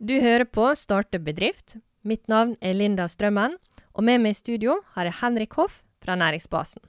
[0.00, 1.74] Du hører på Starte bedrift.
[2.08, 3.58] Mitt navn er Linda Strømmen,
[3.92, 6.80] og med meg i studio har jeg Henrik Hoff fra Næringsbasen.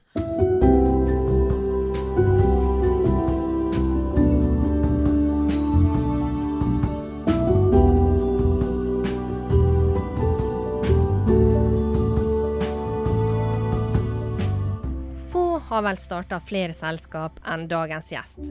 [15.34, 18.48] Få har vel starta flere selskap enn dagens gjest.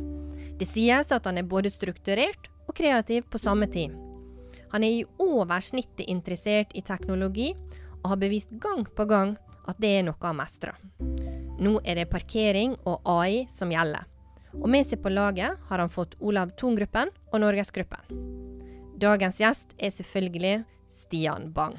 [0.62, 3.98] Det sies at han er både strukturert og kreativ på samme tid.
[4.71, 7.51] Han er i oversnittet interessert i teknologi,
[8.01, 9.36] og har bevist gang på gang
[9.69, 10.77] at det er noe han mestrer.
[11.61, 14.07] Nå er det parkering og AI som gjelder.
[14.57, 18.23] Og med seg på laget har han fått Olav Thon-gruppen og Norgesgruppen.
[19.01, 20.55] Dagens gjest er selvfølgelig
[20.91, 21.77] Stian Bang.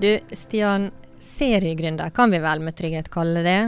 [0.00, 0.90] Du, Stian,
[1.22, 3.60] seriegründer kan vi vel med trygghet kalle det.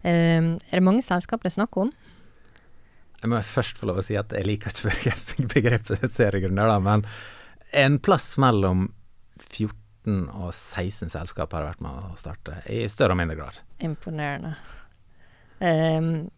[0.00, 1.92] Um, er det mange selskap det er snakk om?
[3.20, 5.14] Jeg må først få lov å si at jeg liker ikke
[5.54, 7.04] begrepet seriegründer, men
[7.76, 8.88] en plass mellom
[9.50, 13.60] 14 og 16 selskap har vært med å starte, i større og mindre grad.
[13.84, 14.54] Imponerende.
[15.60, 16.30] Um,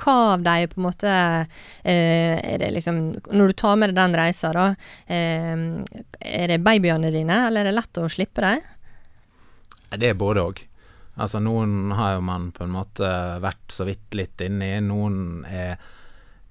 [0.00, 3.98] hva av de på en måte uh, Er det liksom Når du tar med deg
[3.98, 4.70] den reisa, da.
[5.12, 5.82] Um,
[6.24, 8.64] er det babyene dine, eller er det lett å slippe dem?
[9.92, 10.64] Det er både òg.
[11.20, 13.10] Altså, noen har jo man på en måte
[13.44, 14.72] vært så vidt litt inni.
[14.84, 15.76] Noen er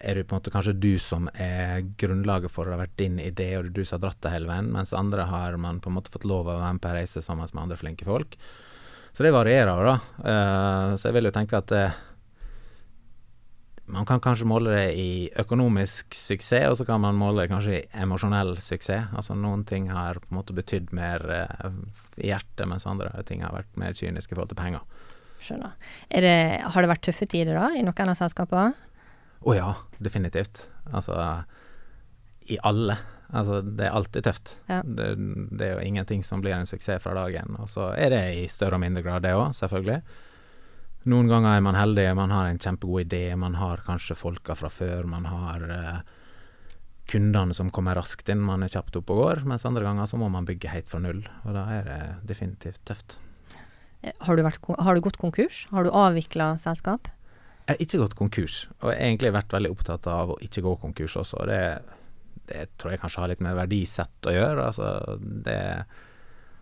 [0.05, 3.17] er det på en måte kanskje du som er grunnlaget for å ha vært din
[3.21, 5.81] idé, og det er du som har dratt det hele veien, mens andre har man
[5.81, 8.07] på en måte fått lov å være med på en reise sammen med andre flinke
[8.07, 8.37] folk.
[9.15, 9.95] Så det varierer, da.
[10.19, 11.85] Uh, så jeg vil jo tenke at det,
[13.85, 17.77] man kan kanskje måle det i økonomisk suksess, og så kan man måle det kanskje
[17.77, 19.13] i emosjonell suksess.
[19.15, 21.69] Altså noen ting har på en måte betydd mer uh,
[22.19, 24.83] i hjertet, mens andre ting har vært mer kyniske i forhold til penger.
[25.45, 25.75] Skjønner.
[26.09, 26.35] Det,
[26.73, 28.84] har det vært tøffe tider da, i noen av selskapene?
[29.45, 30.69] Å oh ja, definitivt.
[30.89, 31.15] Altså
[32.49, 32.97] i alle.
[33.33, 34.53] Altså det er alltid tøft.
[34.69, 34.79] Ja.
[34.81, 35.11] Det,
[35.51, 37.57] det, er jo ingenting som blir en suksess fra dagen.
[37.61, 40.01] Og så er det i større og mindre grad det òg, selvfølgelig.
[41.13, 44.72] Noen ganger er man heldig, man har en kjempegod idé, man har kanskje folka fra
[44.73, 46.00] før, man har uh,
[47.12, 49.44] kundene som kommer raskt inn, man er kjapt oppe og går.
[49.51, 52.00] Mens andre ganger så må man bygge helt fra null, og da er det
[52.33, 53.19] definitivt tøft.
[54.25, 55.63] Har du, vært, har du gått konkurs?
[55.73, 57.09] Har du avvikla selskap?
[57.65, 60.61] Jeg har ikke gått konkurs, og jeg har egentlig vært veldig opptatt av å ikke
[60.61, 61.45] gå konkurs også.
[61.49, 61.61] Det,
[62.51, 64.67] det tror jeg kanskje har litt med verdisett å gjøre.
[64.67, 65.57] Altså, det,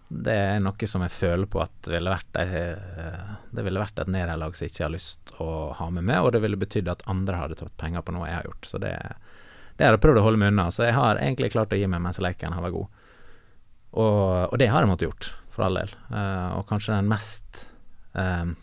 [0.08, 4.56] det, er noe som jeg føler på at ville vært, det ville vært et nederlag
[4.56, 7.42] som jeg ikke har lyst å ha med meg, og det ville betydd at andre
[7.42, 8.72] hadde tatt penger på noe jeg har gjort.
[8.72, 8.96] Så det,
[9.76, 10.70] det har jeg prøvd å holde meg unna.
[10.72, 13.00] Så jeg har egentlig klart å gi meg mens leken har vært god.
[13.94, 15.92] Og, og, det har jeg måttet gjort, for all del.
[16.10, 17.66] Uh, og kanskje den mest
[18.16, 18.56] um,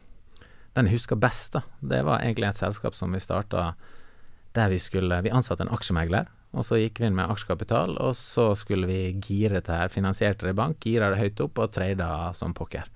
[0.76, 3.72] den jeg husker best, da, det var egentlig et selskap som vi starta
[4.54, 8.16] der vi skulle Vi ansatte en aksjemegler, og så gikk vi inn med aksjekapital, og
[8.18, 11.74] så skulle vi gire det her, finansierte det i bank, gira det høyt opp og
[11.74, 12.88] trada som pokker.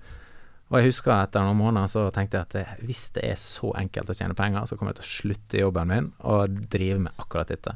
[0.71, 4.09] Og jeg husker etter noen måneder så tenkte jeg at hvis det er så enkelt
[4.11, 7.53] å tjene penger, så kommer jeg til å slutte jobben min og drive med akkurat
[7.53, 7.75] dette.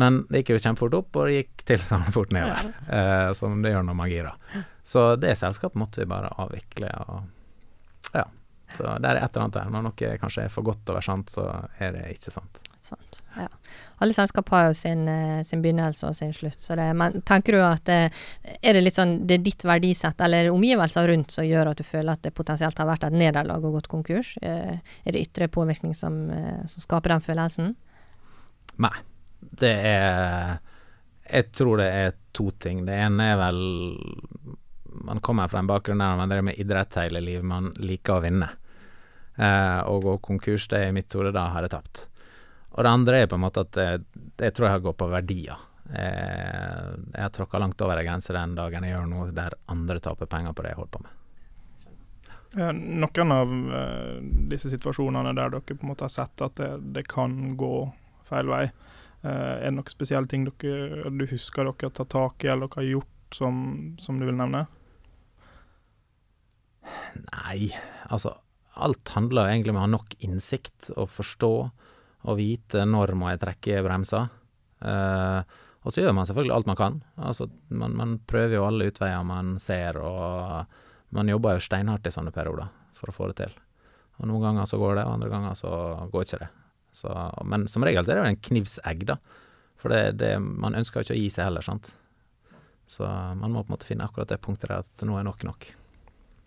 [0.00, 2.98] Men det gikk jo kjempefort opp, og det gikk tilsvarende fort nedover, ja.
[2.98, 4.64] eh, som det gjør når man girer.
[4.86, 7.32] Så det selskapet måtte vi bare avvikle, og.
[8.74, 9.68] Så det er et eller annet der.
[9.72, 11.44] Når noe kanskje er for godt til å være sant, så
[11.78, 12.62] er det ikke sant.
[12.86, 13.46] Sant, ja.
[13.98, 16.60] Alle selskap har jo sin, eh, sin, begynnelse og sin slutt.
[16.62, 18.12] Så det, men tenker du at det,
[18.44, 21.80] eh, er det litt sånn det er ditt verdisett eller omgivelser rundt som gjør at
[21.80, 24.36] du føler at det potensielt har vært et nederlag og gått konkurs?
[24.42, 26.30] Eh, er det ytre påvirkning som,
[26.66, 27.74] som skaper den følelsen?
[28.78, 28.94] Nei.
[29.40, 30.58] Det er
[31.26, 32.84] Jeg tror det er to ting.
[32.86, 33.60] Det ene er vel
[35.04, 38.24] man kommer fra en bakgrunn der man driver med idrett hele livet, man liker å
[38.24, 38.48] vinne.
[39.36, 42.06] Eh, og gå konkurs, det er i mitt hode, da har jeg tapt.
[42.76, 43.88] Og det andre er på en måte at det,
[44.40, 45.66] det tror jeg har gått på verdier.
[45.92, 50.00] Eh, jeg har tråkka langt over ei grense den dagen jeg gjør noe der andre
[50.02, 51.12] taper penger på det jeg holder på med.
[52.56, 54.16] Noen av uh,
[54.48, 57.72] disse situasjonene der dere på en måte har sett at det, det kan gå
[58.30, 58.62] feil vei,
[59.26, 59.28] uh,
[59.58, 62.80] er det noen spesielle ting dere, du husker dere har tatt tak i eller dere
[62.80, 63.58] har gjort som,
[64.00, 64.64] som du vil nevne?
[67.32, 67.70] Nei,
[68.08, 68.36] altså
[68.76, 71.52] alt handler egentlig om å ha nok innsikt og forstå
[72.26, 74.28] og vite når må jeg trekke bremser.
[74.82, 75.40] Uh,
[75.86, 76.98] og så gjør man selvfølgelig alt man kan.
[77.16, 82.12] Altså, man, man, prøver jo alle utveier man ser, og man jobber jo steinhardt i
[82.12, 82.68] sånne perioder
[82.98, 83.54] for å få det til.
[84.18, 85.70] Og Noen ganger så går det, og andre ganger så
[86.10, 86.50] går ikke det.
[86.96, 87.12] Så,
[87.46, 89.18] men som regel så er det jo en knivsegg, da.
[89.78, 91.92] For det, det, man ønsker jo ikke å gi seg heller, sant.
[92.90, 95.46] Så man må på en måte finne akkurat det punktet der at nå er nok
[95.46, 95.68] nok.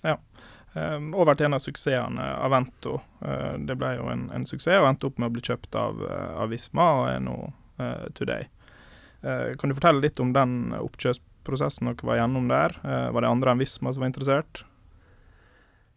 [0.05, 0.17] Ja.
[0.73, 2.99] Um, og vært en av suksessene Avento.
[3.23, 6.03] Uh, det ble jo en, en, suksess og endte opp med å bli kjøpt av,
[6.05, 7.37] uh, av Visma og er nå
[7.81, 8.45] uh, Today.
[9.23, 12.77] Uh, kan du fortelle litt om den oppkjøpsprosessen dere var gjennom der?
[12.83, 14.63] Eh, var det andre enn Visma som var interessert?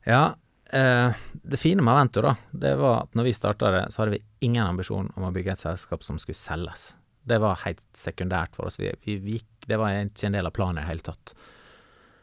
[0.08, 0.34] Ja,
[0.72, 4.16] eh, det fine med Avento, da, det var at når vi starta det, så hadde
[4.16, 6.92] vi ingen ambisjon om å bygge et selskap som skulle selges.
[7.22, 8.80] Det var helt sekundært for oss.
[8.80, 9.38] Vi, vi, vi,
[9.68, 11.36] det var ikke en del av planen i det hele tatt.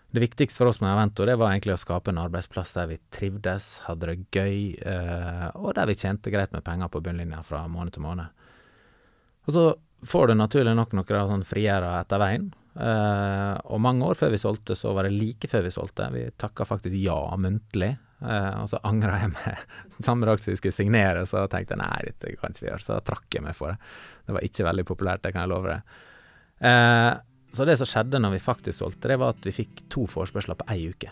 [0.09, 2.97] Det viktigste for oss med Avento det var egentlig å skape en arbeidsplass der vi
[3.13, 7.67] trivdes, hadde det gøy, eh, og der vi tjente greit med penger på bunnlinja fra
[7.69, 8.33] måned til måned.
[9.45, 9.67] Og så
[10.09, 12.49] får du naturlig nok noen sånn friere etter veien.
[12.79, 16.09] Eh, og mange år før vi solgte, så var det like før vi solgte.
[16.13, 17.91] Vi takka faktisk ja muntlig.
[18.19, 19.63] Eh, og så angra jeg meg
[20.07, 22.85] samme dag som vi skulle signere, så tenkte jeg nei, dette kan ikke vi gjøre.
[22.85, 23.93] Så da trakk jeg meg for det.
[24.25, 25.99] Det var ikke veldig populært, det kan jeg love deg.
[26.69, 27.11] Eh,
[27.51, 30.57] så det som skjedde når vi faktisk solgte, det var at vi fikk to forespørsler
[30.59, 31.11] på ei uke.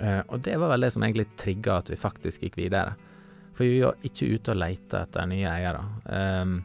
[0.00, 2.96] Uh, og det var vel det som egentlig trigga at vi faktisk gikk videre.
[3.54, 5.84] For vi var ikke ute og leita etter nye eiere.
[6.10, 6.56] Um,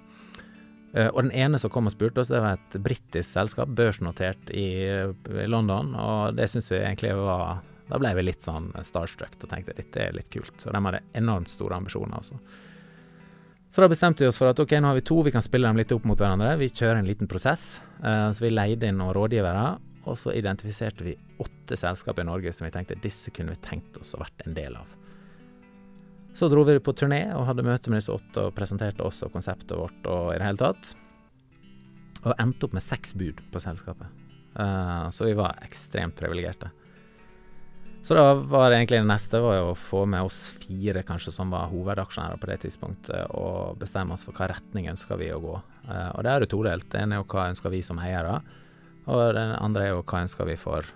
[0.95, 4.49] uh, og den ene som kom og spurte oss, det var et britisk selskap, børsnotert
[4.57, 9.37] i, i London, og det syns vi egentlig var Da ble vi litt sånn starstruck
[9.41, 10.53] og tenkte dette er litt kult.
[10.61, 12.37] Så de hadde enormt store ambisjoner, altså.
[13.71, 15.69] Så da bestemte vi oss for at ok, nå har vi to, vi kan spille
[15.69, 16.55] dem litt opp mot hverandre.
[16.57, 17.77] Vi kjører en liten prosess.
[18.01, 19.65] Uh, så vi leide inn noen rådgivere,
[20.09, 21.13] og så identifiserte vi
[21.43, 24.57] åtte selskap i Norge som vi tenkte disse kunne vi tenkt oss å vært en
[24.57, 24.95] del av.
[26.33, 29.33] Så dro vi på turné og hadde møte med disse åtte og presenterte oss og
[29.33, 30.93] konseptet vårt og i det hele tatt.
[32.23, 34.09] Og endte opp med seks bud på selskapet.
[34.57, 36.71] Uh, så vi var ekstremt privilegerte.
[38.01, 41.33] Så da var det egentlig det neste var jo å få med oss fire kanskje
[41.35, 45.41] som var hovedaksjonærer på det tidspunktet, og bestemme oss for hva retning ønsker vi å
[45.43, 45.57] gå.
[45.89, 46.87] Uh, og det er jo todelt.
[46.89, 48.39] Det ene er jo hva ønsker vi som eiere,
[49.09, 50.87] og det andre er jo hva ønsker vi for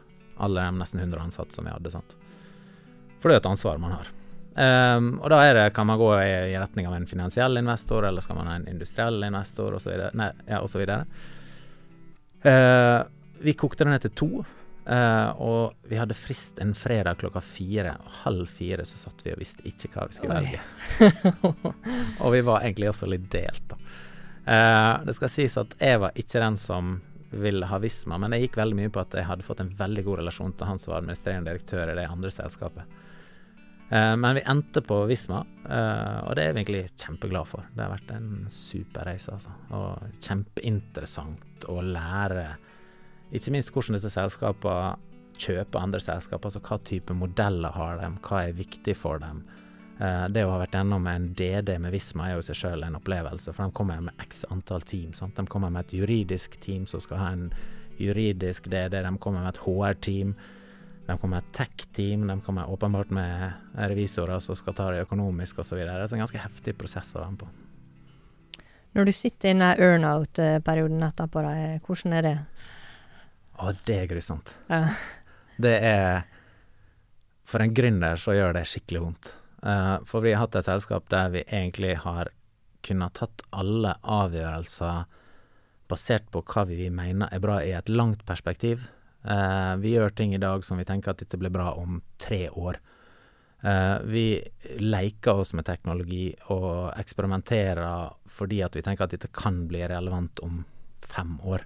[0.44, 1.92] alle de nesten 100 ansatte som vi hadde.
[1.92, 2.16] sant?
[3.20, 4.10] For det er et ansvar man har.
[4.54, 8.06] Um, og da er det, kan man gå i, i, retning av en finansiell investor,
[8.06, 9.94] eller skal man ha en industriell investor, osv.
[10.48, 10.84] Ja, osv.
[12.44, 13.00] Uh,
[13.44, 14.30] vi kokte det ned til to.
[14.84, 19.32] Uh, og vi hadde frist en fredag klokka fire, og halv fire så satt vi
[19.32, 20.50] og visste ikke hva vi skulle Oi.
[20.50, 21.32] velge.
[22.24, 23.80] og vi var egentlig også litt delt, da.
[24.44, 26.98] Uh, det skal sies at jeg var ikke den som
[27.32, 30.04] ville ha Visma, men det gikk veldig mye på at jeg hadde fått en veldig
[30.04, 33.00] god relasjon til han som var administrerende direktør i det andre selskapet.
[33.88, 37.64] Uh, men vi endte på Visma, og det er vi egentlig kjempeglad for.
[37.72, 39.56] Det har vært en super reise, altså.
[39.80, 42.50] Og kjempeinteressant å lære
[43.34, 44.94] ikke minst hvordan disse selskapene
[45.42, 49.44] kjøper andre selskaper, altså hva type modeller har de, hva er viktig for dem.
[50.00, 52.86] Uh, det å ha vært gjennom en DD med Visma er jo i seg selv
[52.88, 55.14] en opplevelse, for de kommer med x antall team.
[55.18, 55.38] Sant?
[55.38, 57.48] De kommer med et juridisk team som skal ha en
[58.02, 60.36] juridisk DD, de kommer med et HR-team.
[61.04, 63.52] De kommer med et tech-team, de kommer åpenbart med
[63.92, 65.82] revisorer som skal ta det økonomisk osv.
[65.82, 67.52] Det er en ganske heftig prosess å være med på.
[68.94, 71.44] Når du sitter i den earnout-perioden etterpå,
[71.84, 72.38] hvordan er det?
[73.64, 74.58] Å, det er grusomt.
[74.68, 74.86] Ja.
[75.64, 76.24] Det er
[77.48, 79.30] For en gründer så gjør det skikkelig vondt.
[79.64, 82.32] Uh, for vi har hatt et selskap der vi egentlig har
[82.84, 85.06] kunnet tatt alle avgjørelser
[85.92, 88.88] basert på hva vi mener er bra i et langt perspektiv.
[89.24, 92.48] Uh, vi gjør ting i dag som vi tenker at dette blir bra om tre
[92.50, 92.82] år.
[93.64, 94.26] Uh, vi
[94.84, 100.44] leker oss med teknologi og eksperimenterer fordi at vi tenker at dette kan bli relevant
[100.44, 100.64] om
[101.00, 101.64] fem år.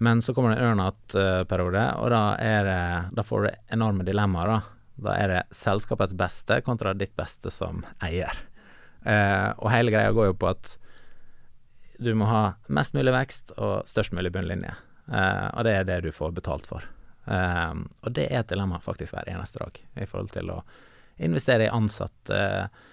[0.00, 2.22] Men så kommer det en ørnatt-periode, og da,
[2.64, 2.76] det,
[3.16, 4.52] da får du enorme dilemmaer.
[4.54, 4.60] Da.
[5.04, 8.38] da er det selskapets beste kontra ditt beste som eier.
[9.04, 10.76] Eh, og hele greia går jo på at
[12.00, 14.72] du må ha mest mulig vekst og størst mulig bunnlinje.
[15.12, 16.86] Eh, og det er det du får betalt for.
[17.28, 20.62] Eh, og det er et dilemma faktisk hver eneste dag i forhold til å
[21.20, 22.36] investere i ansatte.
[22.36, 22.88] Eh,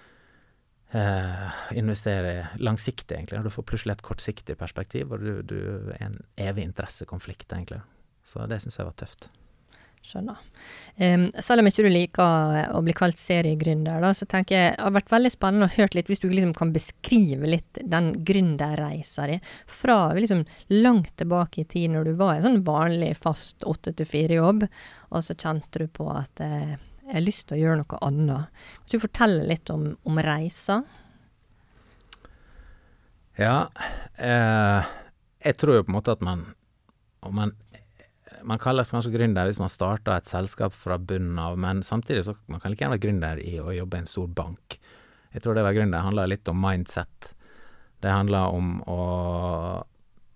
[0.88, 3.42] Uh, investere langsiktig, egentlig.
[3.44, 5.58] Du får plutselig et kortsiktig perspektiv, og du, du
[5.92, 7.82] er en evig interessekonflikt, egentlig.
[8.24, 9.28] Så det syns jeg var tøft.
[10.08, 10.40] Skjønner.
[10.96, 14.86] Um, selv om ikke du liker å bli kalt seriegründer, da, så tenker jeg det
[14.86, 19.28] har vært veldig spennende å høre litt, hvis du liksom kan beskrive litt den gründerreisa
[19.28, 19.36] di,
[19.68, 23.92] fra liksom langt tilbake i tid, når du var i en sånn vanlig fast åtte
[23.98, 24.64] til fire-jobb,
[25.12, 26.78] og så kjente du på at uh,
[27.08, 28.64] jeg har lyst til å gjøre noe annet.
[28.84, 30.82] Kan du fortelle litt om, om reisa?
[33.38, 33.68] Ja,
[34.18, 34.92] eh,
[35.46, 36.48] jeg tror jo på en måte at man
[37.28, 37.52] man,
[38.42, 42.36] man kalles kanskje gründer hvis man starter et selskap fra bunnen av, men samtidig så
[42.46, 44.78] man kan like gjerne være gründer i å jobbe i en stor bank.
[45.34, 47.32] Jeg tror det å være gründer handler litt om mindset.
[48.00, 49.02] Det handler om å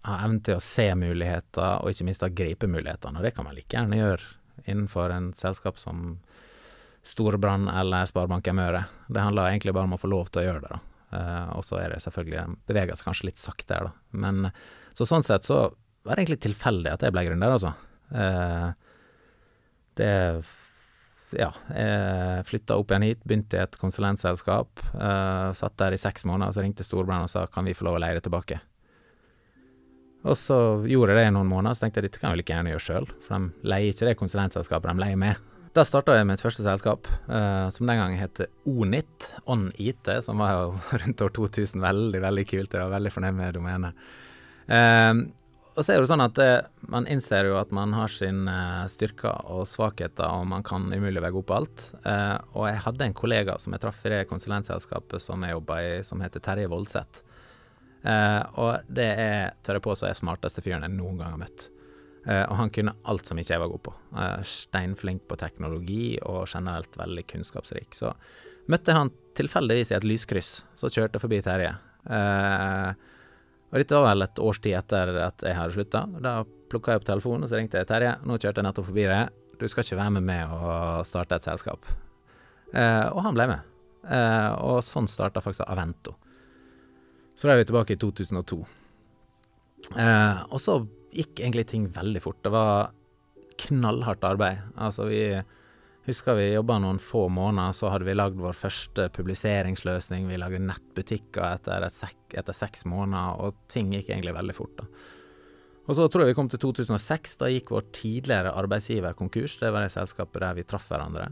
[0.02, 3.20] ha evnen til å se muligheter, og ikke minst å gripe mulighetene.
[3.20, 6.18] Og det kan man like gjerne gjøre innenfor en selskap som
[7.02, 8.84] Storbrann eller Sparebanken Møre.
[9.08, 10.80] Det handler egentlig bare om å få lov til å gjøre det, da.
[11.12, 14.18] Uh, og så er det selvfølgelig beveger seg kanskje litt saktere, da.
[14.22, 14.48] Men
[14.96, 15.64] Så sånn sett så
[16.04, 17.72] var det egentlig tilfeldig at jeg ble gründer, altså.
[18.12, 18.72] Uh,
[19.98, 20.12] det
[21.32, 24.82] ja, jeg flytta opp igjen hit, begynte i et konsulentselskap.
[24.92, 27.96] Uh, satt der i seks måneder, så ringte Storbrann og sa kan vi få lov
[27.96, 28.60] å leie det tilbake.
[30.22, 30.56] Og så
[30.86, 32.84] gjorde jeg det i noen måneder, så tenkte jeg dette kan jeg like gjerne gjøre
[32.84, 35.40] sjøl, for de leier ikke det konsulentselskapet, de leier med.
[35.72, 40.42] Da starta jeg mitt første selskap, uh, som den gangen het Onit, On IT, som
[40.42, 40.66] var jo
[41.00, 41.80] rundt år 2000.
[41.80, 42.76] Veldig, veldig kult.
[42.76, 44.02] Jeg var veldig fornøyd med domenet.
[44.68, 45.32] Uh,
[45.72, 48.12] og så er det jo sånn at det, eh, man innser jo at man har
[48.12, 51.84] sine uh, styrker og svakheter, og man kan umulig være god på alt.
[52.04, 55.78] Uh, og jeg hadde en kollega som jeg traff i det konsulentselskapet som jeg jobba
[55.80, 57.24] i, som heter Terje Voldseth.
[58.04, 61.72] Uh, og det er, tør jeg påstå, er smarteste fyren jeg noen gang har møtt.
[62.22, 63.92] Og han kunne alt som ikke jeg var god på.
[64.46, 67.96] steinflink på teknologi og generelt veldig kunnskapsrik.
[67.98, 68.12] Så
[68.70, 71.72] møtte han tilfeldigvis i et lyskryss, så kjørte forbi Terje.
[72.06, 72.94] Uh,
[73.72, 76.04] og dette var vel et års tid etter at jeg hadde slutta.
[76.20, 78.14] Da plukka jeg opp telefonen og så ringte jeg Terje.
[78.28, 79.38] Nå kjørte jeg nettopp forbi deg.
[79.60, 81.88] Du skal ikke være med meg og starte et selskap.
[82.72, 83.70] Eh, og han ble med.
[84.04, 86.18] Eh, og sånn starta faktisk Avento.
[87.32, 88.58] Så da er vi tilbake i 2002.
[89.96, 92.40] Eh, og så gikk egentlig ting veldig fort.
[92.44, 92.92] Det var
[93.62, 94.62] knallhardt arbeid.
[94.76, 95.24] Altså vi
[96.02, 100.24] Husker vi jobba noen få måneder, så hadde vi lagd vår første publiseringsløsning.
[100.26, 104.80] Vi lagde nettbutikker etter, sek, etter, seks måneder, og ting gikk egentlig veldig fort.
[104.80, 104.88] da.
[105.86, 107.36] Og så tror jeg vi kom til 2006.
[107.38, 109.54] Da gikk vår tidligere arbeidsgiver konkurs.
[109.62, 111.30] Det var det selskapet der vi traff hverandre.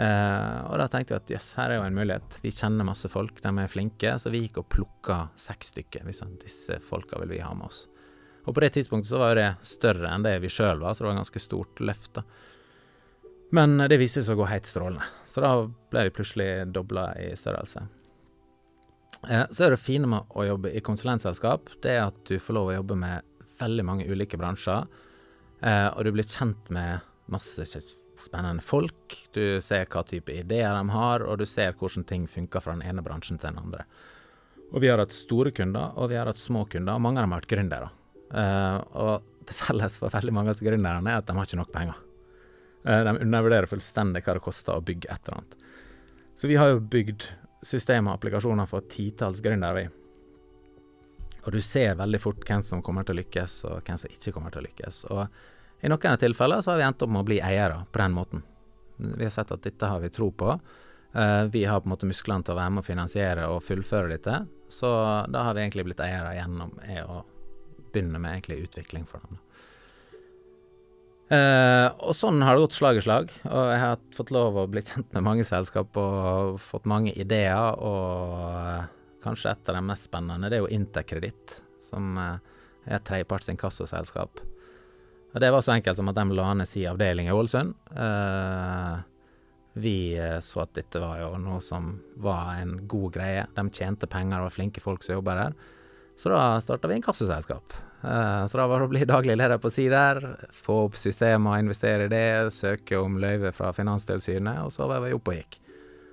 [0.00, 2.40] Eh, og da tenkte vi at jøss, her er jo en mulighet.
[2.40, 4.16] Vi kjenner masse folk, de er flinke.
[4.16, 6.08] Så vi gikk og plukka seks stykker.
[6.08, 7.84] Vi sa disse folka vil vi ha med oss.
[8.42, 11.04] Og på det tidspunktet så var jo det større enn det vi sjøl var, så
[11.04, 12.12] det var et ganske stort løft.
[12.18, 12.24] da.
[13.54, 15.52] Men det viste seg å gå helt strålende, så da
[15.92, 17.84] ble vi plutselig dobla i størrelse.
[19.28, 22.56] Eh, så er det fine med å jobbe i konsulentselskap, det er at du får
[22.56, 23.28] lov å jobbe med
[23.60, 24.88] veldig mange ulike bransjer,
[25.60, 27.66] eh, og du blir kjent med masse
[28.22, 29.16] spennende folk.
[29.36, 32.86] Du ser hva type ideer de har, og du ser hvordan ting funker fra den
[32.88, 33.86] ene bransjen til den andre.
[34.72, 37.26] Og vi har hatt store kunder, og vi har hatt små kunder, og mange av
[37.26, 37.90] dem har vært gründere.
[38.32, 41.72] Eh, og til felles for veldig mange av gründerne er at de har ikke nok
[41.74, 42.02] penger.
[42.84, 45.56] Eh, de undervurderer fullstendig hva det koster å bygge et eller annet.
[46.38, 47.28] Så vi har jo bygd
[47.62, 49.88] systemer og applikasjoner for titalls gründere, vi.
[51.42, 54.32] Og du ser veldig fort hvem som kommer til å lykkes, og hvem som ikke
[54.34, 55.02] kommer til å lykkes.
[55.10, 58.02] Og i noen av tilfeller så har vi endt opp med å bli eiere på
[58.02, 58.44] den måten.
[59.02, 60.54] Vi har sett at dette har vi tro på.
[61.12, 64.14] Eh, vi har på en måte musklene til å være med å finansiere og fullføre
[64.14, 64.36] dette.
[64.70, 64.88] Så
[65.28, 66.76] da har vi egentlig blitt eiere gjennom
[67.10, 67.18] å
[67.92, 69.40] begynne med egentlig utvikling for dem.
[71.32, 73.30] Eh, og sånn har det gått slag i slag.
[73.48, 77.78] Og jeg har fått lov å bli kjent med mange selskap og fått mange ideer.
[77.78, 82.36] Og kanskje et av de mest spennende det er jo Interkreditt, som uh,
[82.84, 84.42] er et tredjeparts inkassoselskap.
[85.32, 87.72] Og det var så enkelt som at de la ned sin avdeling i Ålesund.
[89.72, 89.96] vi
[90.44, 93.46] så at dette var jo noe som var en god greie.
[93.56, 95.56] De tjente penger og var flinke folk som jobber der.
[96.16, 97.74] Så da starta vi inkassoselskap.
[98.02, 100.20] Uh, så da var det å bli daglig leder på si der,
[100.54, 105.14] få opp systemer, investere i det, søke om løyve fra Finanstilsynet, og så var vi
[105.14, 105.58] oppe og gikk.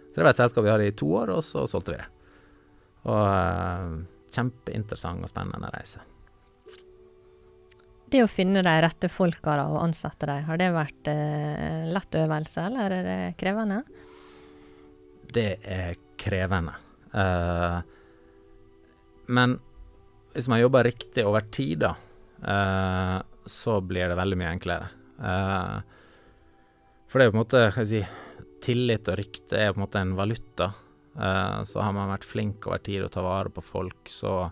[0.10, 2.08] Så det var et selskap vi hadde i to år, og så solgte vi det.
[3.10, 3.98] Og uh,
[4.34, 6.06] kjempeinteressant og spennende reise.
[8.10, 12.64] Det å finne de rette folka og ansette dem, har det vært eh, lett øvelse,
[12.66, 13.84] eller er det krevende?
[15.30, 16.74] Det er krevende.
[19.30, 19.60] men
[20.34, 21.94] hvis man jobber riktig over tid, da,
[22.46, 23.18] uh,
[23.50, 24.90] så blir det veldig mye enklere.
[25.20, 25.80] Uh,
[27.10, 28.26] for det er på en måte skal jeg si,
[28.60, 30.74] Tillit og rykte er på en måte en valuta.
[31.16, 34.50] Uh, så har man vært flink over tid å ta vare på folk, så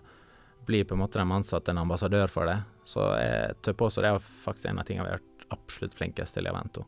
[0.68, 2.58] blir på en måte de ansatte en ambassadør for det.
[2.88, 6.36] Så jeg tør påstå det er faktisk en av tingene vi har vært absolutt flinkest
[6.36, 6.84] til i Avento.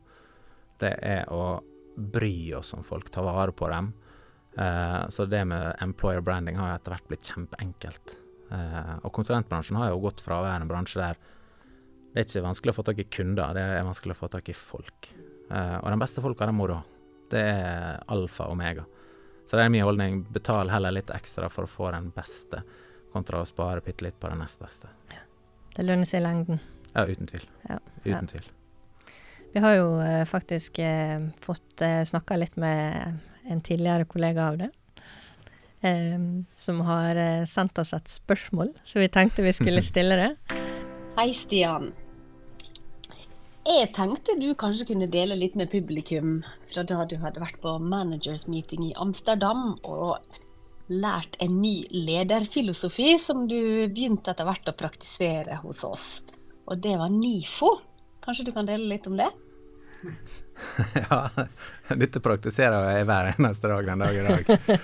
[0.81, 1.61] Det er å
[1.95, 3.91] bry oss om folk, ta vare på dem.
[4.57, 8.17] Uh, så det med employer branding har etter hvert blitt kjempeenkelt.
[8.51, 11.19] Eh, og konsulentbransjen har jo gått fra å være en bransje der
[12.11, 14.49] det er ikke vanskelig å få tak i kunder, det er vanskelig å få tak
[14.51, 15.13] i folk.
[15.47, 16.81] Eh, og den beste folka, den må du ha.
[17.31, 18.83] Det er alfa og omega.
[19.47, 20.17] Så det er min holdning.
[20.31, 22.65] Betal heller litt ekstra for å få den beste,
[23.13, 24.91] kontra å spare bitte litt på den nest beste.
[25.13, 25.23] Ja.
[25.71, 26.59] Det lønner seg i lengden.
[26.91, 27.47] Ja, uten tvil.
[27.69, 27.79] Ja.
[28.03, 28.25] Uten ja.
[28.33, 28.51] tvil.
[29.51, 34.59] Vi har jo eh, faktisk eh, fått eh, snakka litt med en tidligere kollega av
[34.59, 34.69] det,
[35.83, 40.29] um, som har uh, sendt oss et spørsmål, så vi tenkte vi skulle stille det.
[41.17, 41.91] Hei, Stian.
[43.61, 46.39] Jeg tenkte du kanskje kunne dele litt med publikum
[46.71, 50.17] fra da du hadde vært på managers meeting i Amsterdam og
[50.91, 56.07] lært en ny lederfilosofi som du begynte etter hvert å praktisere hos oss.
[56.67, 57.75] Og det var NIFO.
[58.25, 59.29] Kanskje du kan dele litt om det?
[61.03, 61.21] ja,
[62.01, 64.81] dette praktiserer jeg hver eneste dag den dag i dag.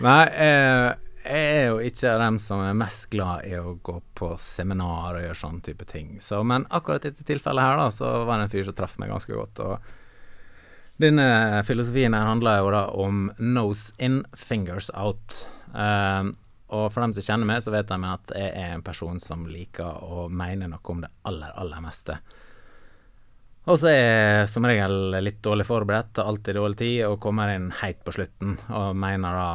[0.00, 0.88] Nei, eh,
[1.20, 5.18] jeg er jo ikke av dem som er mest glad i å gå på seminar
[5.18, 6.14] og gjøre sånne type ting.
[6.24, 8.96] Så, men akkurat i dette tilfellet her, da, så var det en fyr som traff
[9.02, 9.60] meg ganske godt.
[9.60, 9.96] og
[11.00, 15.46] denne filosofien her handler jo da om nose in, fingers out.
[15.72, 16.34] Um,
[16.68, 19.46] og for dem som kjenner meg, så vet de at jeg er en person som
[19.48, 22.18] liker å mene noe om det aller, aller meste.
[23.70, 27.68] Og så er jeg som regel litt dårlig forberedt, alltid dårlig tid, og kommer inn
[27.80, 29.50] heit på slutten og mener da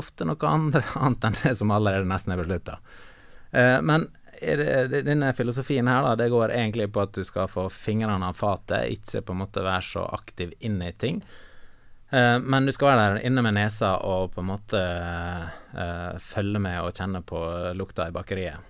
[0.00, 2.80] ofte noe andre, annet enn det som allerede nesten er beslutta.
[3.54, 4.08] Uh, men
[4.40, 8.88] denne filosofien her, da, det går egentlig på at du skal få fingrene av fatet,
[8.96, 11.20] ikke på en måte være så aktiv inne i ting.
[12.10, 16.62] Uh, men du skal være der inne med nesa og på en måte uh, følge
[16.62, 17.44] med og kjenne på
[17.78, 18.66] lukta i bakeriet.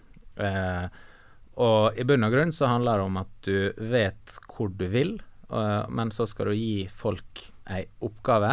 [1.59, 5.17] Og i bunn og grunn så handler det om at du vet hvor du vil,
[5.91, 7.43] men så skal du gi folk
[7.75, 8.53] ei oppgave,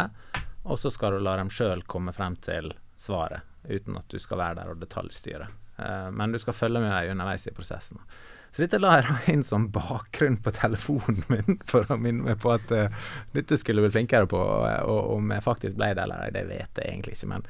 [0.68, 4.42] og så skal du la dem sjøl komme frem til svaret, uten at du skal
[4.42, 5.46] være der og detaljstyre.
[5.78, 8.02] Uh, men du skal følge med deg underveis i prosessen.
[8.50, 12.50] Så dette la jeg inn som bakgrunn på telefonen min for å minne meg på
[12.56, 14.40] at uh, dette skulle bli flinkere på.
[14.90, 17.30] Og om jeg faktisk ble det eller ei, det vet jeg egentlig ikke.
[17.36, 17.46] Men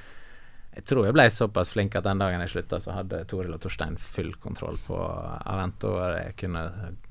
[0.79, 3.59] jeg tror jeg ble såpass flink at den dagen jeg slutta, så hadde Toril og
[3.65, 6.63] Torstein full kontroll på Avento, og jeg kunne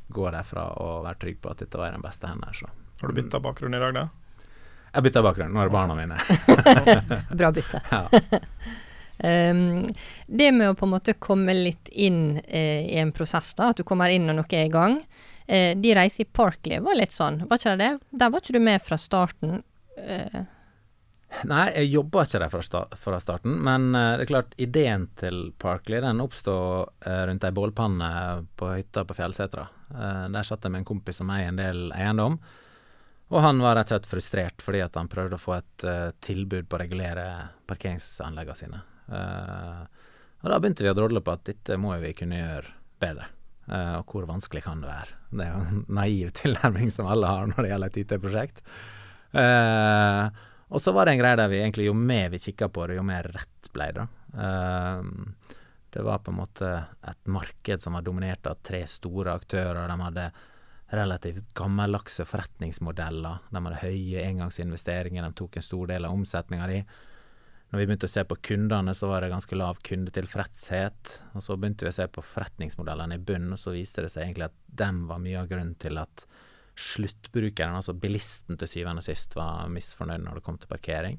[0.07, 2.55] gå derfra og være trygg på at dette var den beste hender.
[2.55, 2.71] Så.
[3.01, 4.05] Har du bytta bakgrunn i dag, da?
[4.93, 5.51] Jeg bytta bakgrunn.
[5.51, 6.15] Nå er det barna mine.
[7.41, 7.83] Bra bytte.
[7.91, 8.07] ja.
[9.17, 9.83] Um,
[10.39, 13.81] det med å på en måte komme litt inn uh, i en prosess, da, at
[13.81, 15.01] du kommer inn når noe er i gang.
[15.43, 18.19] Uh, de reiser i Parkley var litt sånn, var ikke det det?
[18.23, 19.59] Der var ikke du med fra starten?
[19.99, 20.45] Uh.
[21.47, 25.51] Nei, jeg jobba ikke der fra, start, fra starten, men det er klart, ideen til
[25.59, 28.11] Parkley den oppstod rundt ei bålpanne
[28.57, 29.67] på hytta på Fjellsetra.
[30.33, 32.39] der satt jeg med en kompis som eier en del eiendom.
[33.27, 35.87] Og han var rett og slett frustrert fordi at han prøvde å få et
[36.23, 37.27] tilbud på å regulere
[37.67, 38.81] parkeringsanleggene sine.
[39.11, 42.71] Og da begynte vi å drodle på at dette må vi kunne gjøre
[43.03, 43.27] bedre.
[43.67, 45.17] Og hvor vanskelig kan det være?
[45.31, 48.61] Det er jo en naiv tilnærming som alle har når det gjelder et IT-prosjekt.
[49.35, 52.67] Uh, eh, og så var det en greie der vi egentlig jo mer vi kikka
[52.73, 54.05] på det, jo mer rett ble det.
[55.93, 56.71] det var på en måte
[57.07, 59.87] et marked som var dominert av tre store aktører.
[59.87, 60.29] De hadde
[60.97, 63.43] relativt gammeldagse forretningsmodeller.
[63.51, 66.81] De hadde høye engangsinvesteringer, de tok en stor del av omsetninga di.
[67.67, 71.17] Når vi begynte å se på kundene, så var det ganske lav kundetilfredshet.
[71.35, 74.23] Og så begynte vi å se på forretningsmodellene i bunnen, og så viste det seg
[74.23, 76.23] egentlig at dem var mye av grunnen til at
[76.77, 81.17] sluttbrukeren, altså bilisten til syvende og sist, var misfornøyd når det kom til parkering.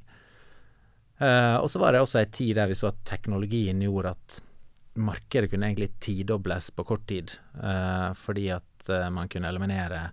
[1.18, 4.38] Uh, og så var det også ei tid der vi så at teknologien gjorde at
[5.02, 10.08] markedet kunne egentlig tidobles på kort tid, uh, fordi at uh, man kunne eliminere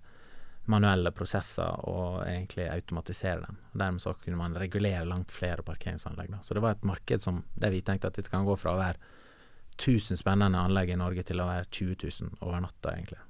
[0.65, 3.59] manuelle prosesser og egentlig automatisere dem.
[3.73, 6.31] Og Dermed så kunne man regulere langt flere parkeringsanlegg.
[6.33, 6.41] Da.
[6.41, 8.81] Så det var et marked som det vi tenkte at dette kan gå fra å
[8.81, 9.13] være
[9.75, 13.21] 1000 spennende anlegg i Norge til å være 20 000 over natta, egentlig.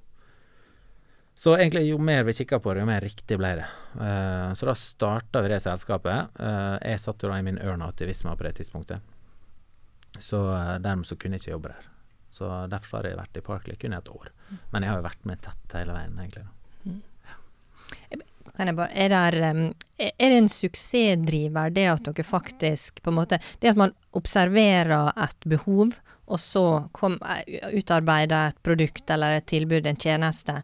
[1.36, 3.66] Så egentlig jo mer vi kikka på det, jo mer riktig ble det.
[4.00, 6.32] Uh, så da starta vi det selskapet.
[6.40, 7.60] Uh, jeg satt jo da i min
[8.08, 9.04] Visma på det tidspunktet.
[10.18, 11.90] Så uh, dermed så kunne jeg ikke jobbe der.
[12.32, 14.32] Så derfor har jeg vært i Parkley kun et år.
[14.72, 16.46] Men jeg har jo vært med tett hele veien, egentlig.
[16.46, 16.52] da.
[18.56, 19.34] Bare, er, der,
[20.00, 25.12] er, det en suksessdriver, det at dere faktisk på en måte Det at man observerer
[25.12, 25.92] et behov,
[26.26, 26.64] og så
[27.06, 30.56] eh, utarbeide et produkt eller et tilbud, en tjeneste,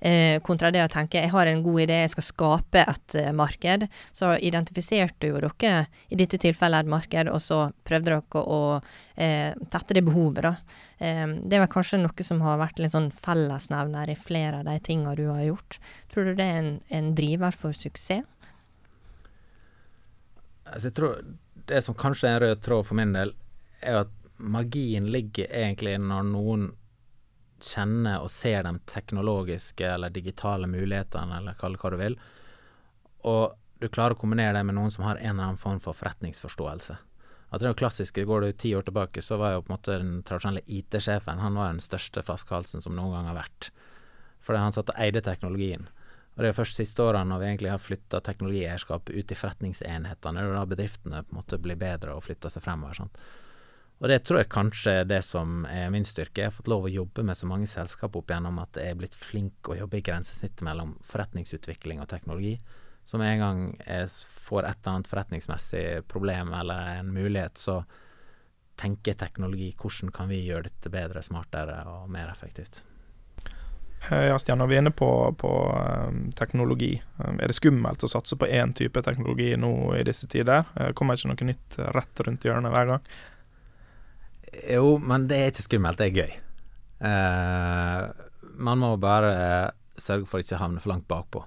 [0.00, 3.32] eh, kontra det å tenke jeg har en god idé, jeg skal skape et eh,
[3.36, 3.86] marked.
[4.16, 8.62] Så identifiserte jo dere i dette tilfellet et marked, og så prøvde dere å
[9.16, 10.54] eh, tette det behovet, da.
[10.98, 14.70] Eh, det er vel kanskje noe som har vært litt sånn fellesnevner i flere av
[14.70, 15.80] de tinga du har gjort.
[16.12, 18.24] Tror du det er en, en driver for suksess?
[20.70, 21.22] Altså, jeg tror
[21.66, 23.32] det som kanskje er en rød tråd for min del,
[23.82, 26.68] er at magien ligger egentlig når noen
[27.60, 32.16] kjenner og ser de teknologiske eller digitale mulighetene, eller kall det hva du vil,
[33.28, 35.96] og du klarer å kombinere det med noen som har en eller annen form for
[35.96, 36.96] forretningsforståelse.
[37.50, 39.74] Altså det er jo klassiske, Går du ti år tilbake, så var jo på en
[39.74, 43.70] måte den tradisjonelle IT-sjefen han var den største flaskehalsen som noen gang har vært.
[44.40, 45.88] Fordi han satt og eide teknologien.
[46.36, 50.44] Og det er først siste årene når vi egentlig har flytta teknologieierskapet ut i forretningsenhetene,
[50.46, 53.00] det da bedriftene på en måte blir bedre og flytter seg fremover.
[53.00, 53.18] Sant?
[54.00, 56.40] Og det tror jeg kanskje er det som er min styrke.
[56.40, 59.00] Jeg har fått lov å jobbe med så mange selskap opp igjennom at jeg er
[59.00, 62.54] blitt flink å jobbe i grensesnittet mellom forretningsutvikling og teknologi.
[63.04, 64.08] Så med en gang jeg
[64.46, 67.82] får et eller annet forretningsmessig problem eller en mulighet, så
[68.80, 72.80] tenker teknologi hvordan kan vi gjøre dette bedre, smartere og mer effektivt.
[74.08, 78.00] Eh, ja, Stian, når vi er inne på, på um, teknologi, um, er det skummelt
[78.06, 80.64] å satse på én type teknologi nå i disse tider?
[80.96, 83.12] Kommer ikke noe nytt rett rundt hjørnet hver gang?
[84.70, 86.34] Jo, men det er ikke skummelt, det er gøy.
[87.00, 88.10] Uh,
[88.60, 91.44] man må bare sørge for ikke å havne for langt bakpå.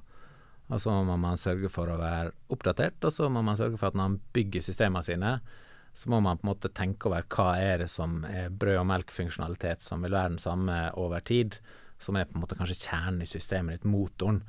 [0.74, 3.92] Og så må man sørge for å være oppdatert, og så må man sørge for
[3.92, 5.36] at når man bygger systemene sine,
[5.94, 8.88] så må man på en måte tenke over hva er det som er brød og
[8.90, 11.60] melk-funksjonalitet som vil være den samme over tid
[12.02, 14.42] som er på en måte kanskje kjernen i systemet ditt, motoren.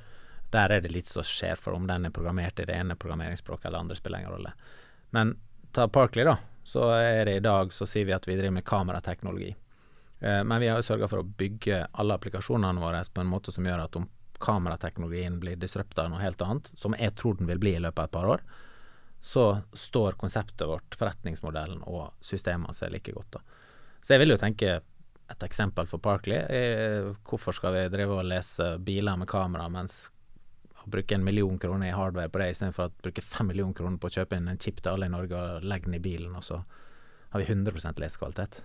[0.55, 3.69] Der er det litt som skjer, for om den er programmert i det ene programmeringsspråket
[3.69, 4.55] eller andre, spiller ingen rolle.
[5.14, 5.37] Men
[5.75, 6.38] ta Parkley, da.
[6.64, 9.53] Så er det i dag så sier vi at vi driver med kamerateknologi.
[10.20, 13.53] Eh, men vi har jo sørga for å bygge alle applikasjonene våre på en måte
[13.53, 14.09] som gjør at om
[14.44, 18.00] kamerateknologien blir disrupta av noe helt annet, som jeg tror den vil bli i løpet
[18.00, 18.46] av et par år,
[19.24, 23.38] så står konseptet vårt, forretningsmodellen og systemene seg like godt.
[23.38, 23.44] da.
[24.05, 24.74] Så jeg vil jo tenke
[25.33, 26.42] et eksempel for Parkley.
[26.44, 30.11] Er, hvorfor skal vi drive og lese biler med kamera mens
[30.90, 34.11] bruke en million kroner i hardware på det, istedenfor å bruke fem millioner kroner på
[34.11, 36.44] å kjøpe inn en chip til alle i Norge og legge den i bilen, og
[36.44, 36.61] så
[37.35, 38.62] har vi 100 lesekvalitet.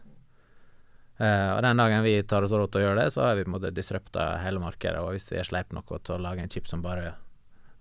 [1.19, 3.43] Uh, og Den dagen vi tar oss råd til å gjøre det, så har vi
[3.43, 5.01] på en måte disrupta hele markedet.
[5.03, 7.17] Og hvis vi er sleip nok til å lage en chip som bare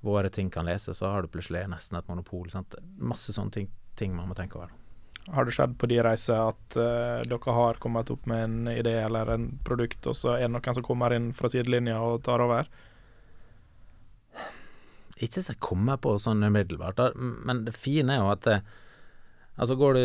[0.03, 2.49] våre ting kan lese, så har du plutselig nesten et monopol.
[2.51, 2.75] Sant?
[2.99, 4.75] Masse sånne ting, ting man må tenke over.
[5.29, 8.97] Har det skjedd på de reiser at uh, dere har kommet opp med en idé
[9.05, 12.43] eller en produkt, og så er det noen som kommer inn fra sidelinja og tar
[12.43, 12.67] over?
[15.19, 18.77] Ikke så jeg kommer på sånn umiddelbart, men det fine er jo at eh,
[19.59, 20.03] Altså Går du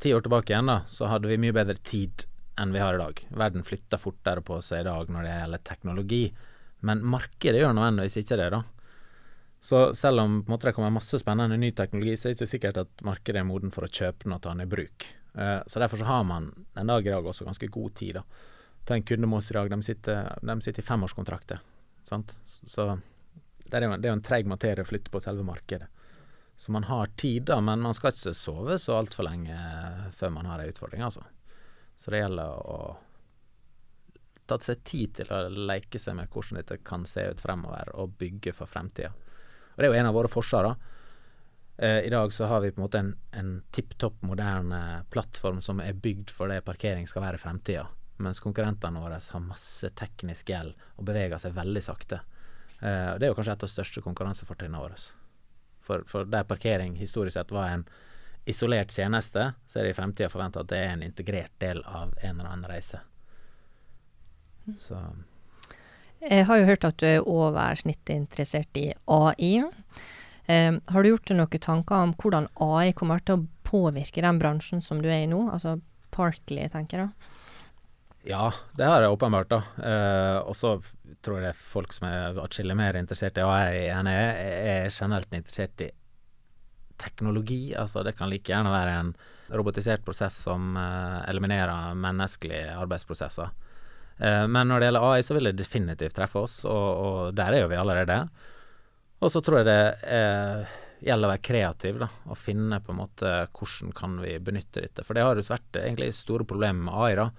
[0.00, 2.24] ti år tilbake igjen, da, så hadde vi mye bedre tid
[2.60, 3.18] enn vi har i dag.
[3.36, 6.20] Verden flytter fortere på seg i dag når det gjelder teknologi,
[6.88, 8.62] men markedet gjør nødvendigvis ikke det, da.
[9.60, 12.80] Så selv om måte, det kommer masse spennende ny teknologi, så er det ikke sikkert
[12.80, 15.04] at markedet er moden for å kjøpe den og ta den i bruk.
[15.36, 16.48] Uh, så derfor så har man
[16.80, 18.16] en dag i dag også ganske god tid.
[18.16, 18.24] da.
[18.88, 21.60] Ta en kunde med oss i dag, de sitter, de sitter i femårskontrakter.
[22.08, 22.38] Sant?
[22.46, 22.88] Så
[23.70, 25.88] det er jo det en treig materie å flytte på selve markedet.
[26.60, 29.56] Så man har tid, da, men man skal ikke sove så altfor lenge
[30.12, 31.24] før man har ei utfordring, altså.
[31.96, 32.80] Så det gjelder å
[34.50, 38.16] ta seg tid til å leke seg med hvordan dette kan se ut fremover, og
[38.20, 39.12] bygge for fremtida.
[39.72, 40.68] Og det er jo en av våre forser,
[41.80, 45.62] Eh, I dag så har vi på en måte en, en tipp topp moderne plattform
[45.64, 47.86] som er bygd for det parkering skal være i fremtida.
[48.20, 52.18] Mens konkurrentene våre har masse teknisk gjeld og beveger seg veldig sakte.
[52.80, 55.00] Eh, det er jo kanskje et av de største konkurransefortrinnene våre.
[55.84, 57.84] For, for, der parkering historisk sett var en
[58.48, 62.14] isolert tjeneste, så er det i fremtida forventa at det er en integrert del av
[62.20, 63.02] en eller annen reise.
[64.78, 64.96] Så
[66.20, 69.62] jeg har jo hørt at du er over snittet interessert i AI.
[70.50, 74.40] Um, har du gjort deg noen tanker om hvordan AI kommer til å påvirke den
[74.40, 75.78] bransjen som du er i nå, altså
[76.12, 77.30] Parkley, tenker jeg da?
[78.28, 79.62] Ja, det har jeg åpenbart, da.
[79.80, 80.74] Eh, og så
[81.24, 85.32] tror jeg folk som er atskillig mer interessert i AI enn jeg er, er generelt
[85.32, 85.88] interessert i
[87.00, 87.72] teknologi.
[87.76, 89.14] Altså det kan like gjerne være en
[89.56, 93.50] robotisert prosess som eh, eliminerer menneskelige arbeidsprosesser.
[94.20, 97.56] Eh, men når det gjelder AI, så vil det definitivt treffe oss, og, og der
[97.56, 98.20] er jo vi allerede.
[99.20, 99.80] Og så tror jeg det
[100.12, 100.76] eh,
[101.08, 105.04] gjelder å være kreativ, da, og finne på en måte hvordan kan vi benytte dette.
[105.08, 107.16] For det har jo vært egentlig store problemer med AI.
[107.20, 107.30] da.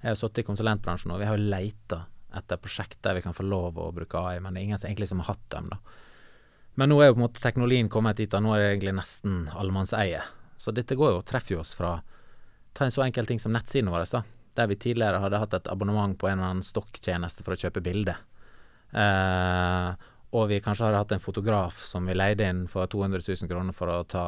[0.00, 2.04] Jeg har jo sittet i konsulentbransjen, og vi har jo leita
[2.40, 4.88] etter prosjekt der vi kan få lov å bruke AI, men det er ingen som
[4.88, 5.68] egentlig som har hatt dem.
[5.72, 5.80] da.
[6.80, 8.96] Men nå er jo på en måte teknologien kommet dit at nå er det egentlig
[9.00, 10.22] nesten allemannseie.
[10.60, 11.98] Så dette går jo, treffer jo oss fra
[12.70, 14.04] Ta en så enkel ting som nettsiden vår.
[14.12, 14.20] da
[14.54, 17.82] der vi tidligere hadde hatt et abonnement på en eller annen stokktjeneste for å kjøpe
[17.84, 18.16] bilde.
[18.90, 19.90] Eh,
[20.34, 23.76] og vi kanskje hadde hatt en fotograf som vi leide inn for 200 000 kroner
[23.76, 24.26] for å ta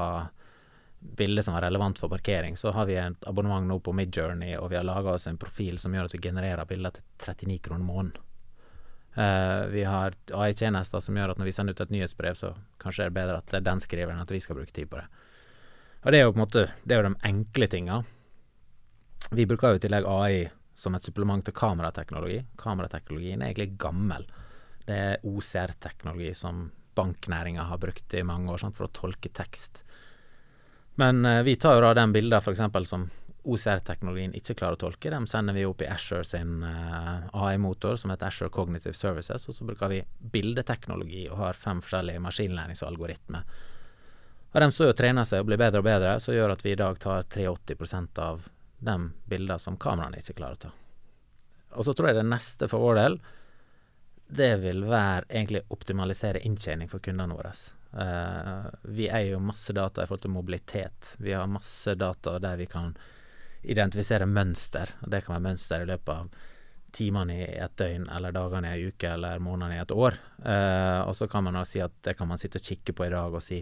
[1.02, 2.56] bilde som var relevant for parkering.
[2.56, 5.78] Så har vi et abonnement nå på Midjourney, og vi har laga oss en profil
[5.78, 8.28] som gjør at vi genererer bilder til 39 kroner måneden.
[9.12, 13.04] Uh, vi har AI-tjenester som gjør at når vi sender ut et nyhetsbrev, så kanskje
[13.04, 15.04] er det bedre at er den skriveren, at vi skal bruke tid på det.
[16.02, 18.02] Og det er jo på en måte Det er jo de enkle tinga.
[19.32, 20.38] Vi bruker jo i tillegg AI
[20.74, 22.40] som et supplement til kamerateknologi.
[22.58, 24.24] Kamerateknologien er egentlig gammel.
[24.86, 29.84] Det er OCR-teknologi som banknæringa har brukt i mange år sant, for å tolke tekst.
[30.94, 32.88] Men eh, vi tar jo da den bildet f.eks.
[32.88, 33.08] som
[33.42, 35.10] OCR-teknologien ikke klarer å tolke.
[35.10, 39.56] Dem sender vi opp i Asher sin eh, AI-motor som heter Asher Cognitive Services, og
[39.56, 40.02] så bruker vi
[40.34, 43.58] bildeteknologi og har fem forskjellige maskinlæringsalgoritmer.
[44.52, 46.74] Og de står og trener seg og blir bedre og bedre, som gjør at vi
[46.74, 48.46] i dag tar 83% av
[48.82, 48.96] de
[49.30, 50.72] bildene som kameraene ikke klarer å ta.
[51.80, 53.16] Og så tror jeg det neste for vår del
[54.32, 57.52] det vil være egentlig optimalisere inntjening for kundene våre.
[57.92, 61.14] Uh, vi eier jo masse data i forhold til mobilitet.
[61.20, 62.94] Vi har masse data der vi kan
[63.62, 64.94] identifisere mønster.
[65.02, 66.48] og Det kan være mønster i løpet av
[66.92, 70.16] timene i et døgn, eller dagene i en uke, eller månedene i et år.
[70.40, 73.08] Uh, og så kan man også si at det kan man sitte og kikke på
[73.08, 73.60] i dag og si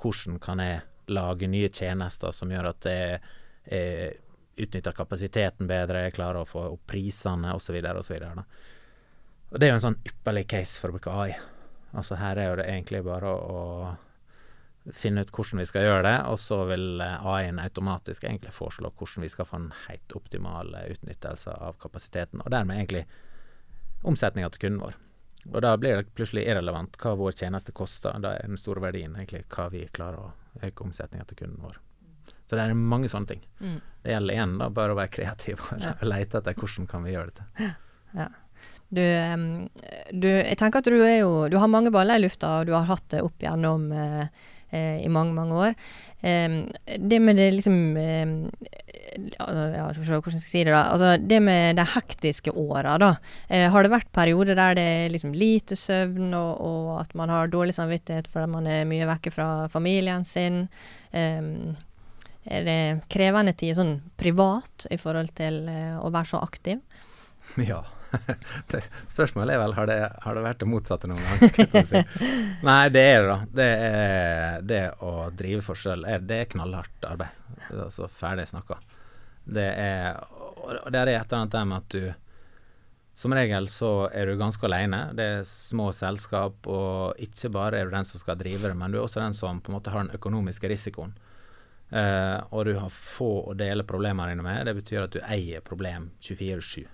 [0.00, 3.18] hvordan kan jeg lage nye tjenester som gjør at jeg,
[3.70, 4.14] jeg
[4.64, 7.80] utnytter kapasiteten bedre, jeg klarer å få opp prisene osv.
[7.80, 8.16] osv.
[9.54, 11.34] Og det er jo en sånn ypperlig case for å bruke AI.
[11.94, 13.58] Altså her er jo det egentlig bare å,
[14.90, 18.50] å finne ut hvordan vi skal gjøre det, og så vil eh, AI-en automatisk egentlig
[18.52, 23.04] foreslå hvordan vi skal få en helt optimal eh, utnyttelse av kapasiteten, og dermed egentlig
[24.02, 24.98] omsetninga til kunden vår.
[25.52, 29.14] Og da blir det plutselig irrelevant hva vår tjeneste koster, da er den store verdien
[29.14, 31.78] egentlig hva vi klarer å øke omsetninga til kunden vår.
[32.48, 33.46] Så det er mange sånne ting.
[33.60, 33.80] Mm.
[34.02, 35.94] Det gjelder igjen da bare å være kreativ og ja.
[36.12, 37.70] lete etter hvordan kan vi gjøre dette.
[38.18, 38.32] Ja.
[38.94, 39.02] Du,
[40.12, 42.74] du, jeg tenker at du er jo Du har mange baller i lufta, og du
[42.76, 44.26] har hatt det opp gjennom eh,
[44.74, 45.74] eh i mange, mange år.
[46.20, 46.60] Eh,
[46.98, 48.34] det med det liksom eh,
[49.38, 50.84] ja, skal se hvordan jeg si det da.
[50.92, 53.14] Altså, det med de hektiske åra, da.
[53.48, 57.32] Eh, har det vært perioder der det er liksom lite søvn, og, og, at man
[57.32, 60.64] har dårlig samvittighet fordi man er mye vekke fra familien sin?
[62.44, 62.80] Er det
[63.12, 66.82] krevende tider sånn privat i forhold til eh, å være så aktiv?
[67.60, 67.80] Ja.
[69.14, 71.86] Spørsmålet er vel har det, har det vært det motsatte noen gang.
[71.88, 72.02] Si.
[72.68, 73.38] Nei, det er det, da.
[73.60, 77.40] Det, er, det å drive for sjøl, det er knallhardt arbeid.
[77.60, 78.78] Det er altså ferdig snakka.
[79.44, 80.20] Det er
[80.64, 82.04] Og det er et eller annet med at du
[83.14, 85.12] Som regel så er du ganske alene.
[85.14, 88.90] Det er små selskap, og ikke bare er du den som skal drive det, men
[88.90, 91.14] du er også den som på en måte har den økonomiske risikoen.
[91.94, 94.66] Uh, og du har få å dele problemene dine med.
[94.66, 96.88] Det betyr at du eier problem 24-7.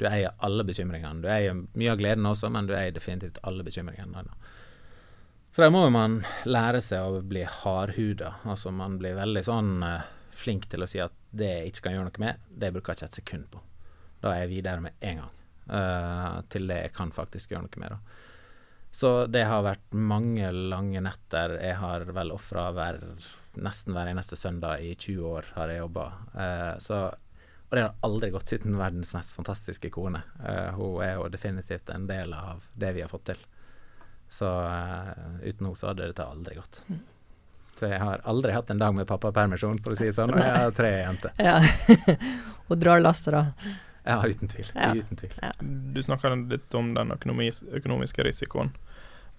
[0.00, 1.20] Du eier alle bekymringene.
[1.20, 4.24] Du eier mye av gleden også, men du eier definitivt alle bekymringene.
[5.50, 8.36] Så da må man lære seg å bli hardhuda.
[8.48, 11.98] Altså man blir veldig sånn uh, flink til å si at det jeg ikke kan
[11.98, 13.62] gjøre noe med, det bruker jeg ikke et sekund på.
[14.22, 15.36] Da er jeg videre med en gang.
[15.70, 17.98] Uh, til det jeg kan faktisk gjøre noe med.
[17.98, 18.26] da.
[18.90, 21.54] Så det har vært mange lange netter.
[21.62, 22.70] Jeg har vel ofra
[23.60, 26.06] nesten hver eneste søndag i 20 år har jeg jobba.
[26.34, 26.72] Eh,
[27.70, 30.24] og det har aldri gått uten verdens mest fantastiske kone.
[30.42, 33.44] Uh, hun er jo definitivt en del av det vi har fått til.
[34.30, 36.82] Så uh, uten henne så hadde dette aldri gått.
[36.88, 36.98] Mm.
[37.78, 40.42] Så jeg har aldri hatt en dag med pappapermisjon, for å si det sånn, og
[40.42, 41.38] jeg har tre jenter.
[41.38, 41.60] Ja.
[42.68, 43.76] Hun drar lasset, da.
[44.02, 44.66] Ja, uten tvil.
[44.74, 44.90] Ja.
[44.98, 45.32] Uten tvil.
[45.38, 45.52] Ja.
[45.94, 48.74] Du snakka litt om den økonomis økonomiske risikoen.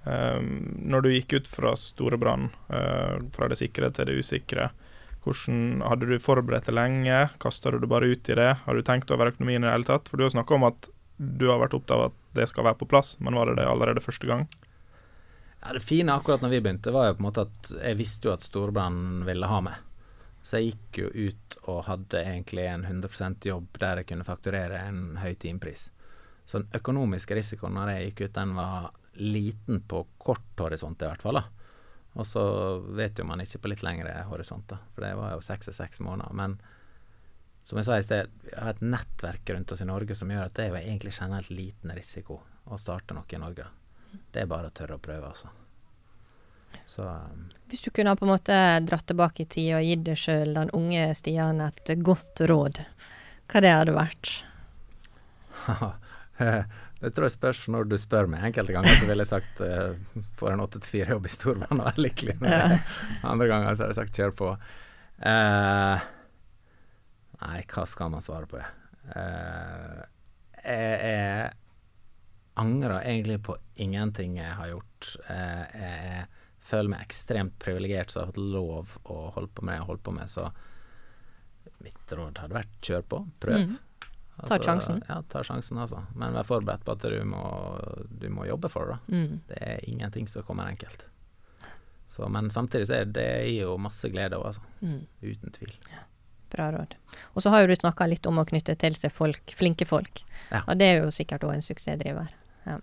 [0.03, 0.47] Um,
[0.89, 4.71] når du gikk ut fra store brann, uh, fra det sikre til det usikre,
[5.21, 7.17] hvordan Hadde du forberedt det lenge?
[7.41, 8.49] Kasta du det bare ut i det?
[8.65, 10.09] Har du tenkt over økonomien i det hele tatt?
[10.09, 10.89] For du har snakka om at
[11.21, 13.67] du har vært opptatt av at det skal være på plass, men var det det
[13.69, 14.47] allerede første gang?
[15.61, 18.27] Ja, Det fine akkurat når vi begynte, var jo på en måte at jeg visste
[18.27, 19.77] jo at storbrann ville ha meg.
[20.41, 24.79] Så jeg gikk jo ut og hadde egentlig en 100% jobb der jeg kunne fakturere
[24.87, 25.91] en høy timepris.
[26.49, 28.89] Så den økonomiske risikoen når jeg gikk ut, den var
[29.21, 31.37] liten på kort horisont i hvert fall.
[31.37, 31.60] da.
[32.19, 32.43] Og så
[32.91, 35.77] vet jo man ikke på litt lengre horisont, da, for det var jo seks og
[35.77, 36.33] seks måneder.
[36.35, 36.57] Men
[37.63, 40.49] som jeg sa i sted, vi har et nettverk rundt oss i Norge som gjør
[40.49, 43.67] at det er jo egentlig generelt liten risiko å starte noe i Norge.
[44.31, 45.51] Det er bare å tørre å prøve, altså.
[46.87, 50.19] Så, um, Hvis du kunne på en måte dratt tilbake i tid og gitt deg
[50.19, 52.81] sjøl, den unge Stian, et godt råd,
[53.51, 54.33] hva det hadde vært?
[57.01, 58.43] det tror jeg spørs når du spør meg.
[58.51, 61.89] Enkelte ganger så ville jeg sagt uh, får en åtte til fire-jobb i stormann og
[61.89, 62.37] er lykkelig.
[62.45, 62.77] Ja.
[63.31, 64.51] Andre ganger så har jeg sagt kjør på.
[65.21, 66.05] Uh,
[67.41, 68.69] nei, hva skal man svare på det?
[69.15, 70.03] Uh,
[70.61, 71.49] jeg, jeg
[72.61, 75.13] angrer egentlig på ingenting jeg har gjort.
[75.25, 76.25] Uh, jeg
[76.71, 79.89] føler meg ekstremt privilegert som har fått lov å holde på med det jeg har
[79.89, 80.51] holdt på med, så
[81.81, 83.65] mitt råd hadde vært kjør på, prøv.
[83.65, 83.79] Mm.
[84.41, 85.01] Altså, ta sjansen.
[85.07, 86.01] Ja, ta sjansen, altså.
[86.17, 87.41] Men vær forberedt på at du må,
[88.09, 88.99] du må jobbe for det.
[89.13, 89.41] Mm.
[89.47, 91.07] Det er ingenting som kommer enkelt.
[92.09, 94.65] Så, men samtidig så er det jo masse glede òg, altså.
[94.81, 95.03] Mm.
[95.21, 95.75] Uten tvil.
[95.93, 96.07] Ja.
[96.51, 96.97] Bra råd.
[97.33, 100.23] Og så har jo du snakka litt om å knytte til seg folk, flinke folk.
[100.49, 100.65] Ja.
[100.65, 102.33] Og det er jo sikkert òg en suksessdriver.
[102.65, 102.79] Ja.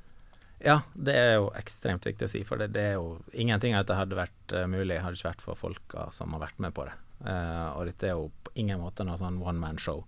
[0.65, 3.85] Ja, det er jo ekstremt viktig å si, for det, det er jo ingenting av
[3.85, 6.89] dette hadde vært uh, mulig hadde ikke vært for folka som har vært med på
[6.89, 6.97] det.
[7.21, 10.07] Uh, og dette er jo på ingen måte noe sånn one man show.